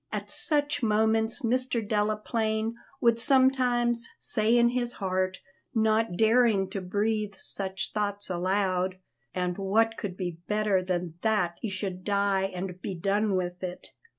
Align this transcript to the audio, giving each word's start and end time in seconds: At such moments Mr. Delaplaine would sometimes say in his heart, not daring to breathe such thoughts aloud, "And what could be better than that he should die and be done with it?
At 0.11 0.31
such 0.31 0.81
moments 0.81 1.43
Mr. 1.43 1.79
Delaplaine 1.87 2.73
would 3.01 3.19
sometimes 3.19 4.09
say 4.19 4.57
in 4.57 4.69
his 4.69 4.93
heart, 4.93 5.37
not 5.75 6.17
daring 6.17 6.71
to 6.71 6.81
breathe 6.81 7.35
such 7.37 7.91
thoughts 7.93 8.27
aloud, 8.27 8.97
"And 9.35 9.59
what 9.59 9.97
could 9.97 10.17
be 10.17 10.39
better 10.47 10.83
than 10.83 11.19
that 11.21 11.59
he 11.61 11.69
should 11.69 12.03
die 12.03 12.45
and 12.45 12.81
be 12.81 12.95
done 12.95 13.35
with 13.35 13.61
it? 13.61 13.89